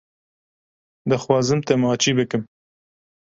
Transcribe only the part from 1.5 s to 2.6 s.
te maçî bikim.